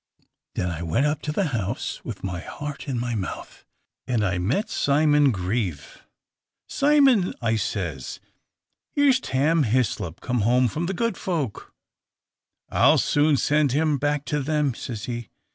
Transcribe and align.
Then 0.55 0.71
I 0.71 0.81
went 0.81 1.05
up 1.05 1.21
to 1.21 1.31
the 1.31 1.49
house, 1.49 2.03
with 2.03 2.23
my 2.23 2.39
heart 2.39 2.87
in 2.87 2.99
my 2.99 3.13
mouth, 3.13 3.63
and 4.07 4.25
I 4.25 4.39
met 4.39 4.67
Simon 4.67 5.29
Grieve. 5.31 6.01
'Simon,' 6.67 7.35
I 7.39 7.55
says, 7.55 8.19
'here's 8.95 9.19
Tam 9.19 9.61
Hislop 9.61 10.19
come 10.19 10.39
home 10.41 10.67
from 10.69 10.87
the 10.87 10.95
good 10.95 11.19
folk.' 11.19 11.75
'I 12.71 12.87
'll 12.93 12.97
soon 12.97 13.37
send 13.37 13.73
him 13.73 13.99
back 13.99 14.25
to 14.25 14.41
them,' 14.41 14.73
says 14.73 15.05
he. 15.05 15.29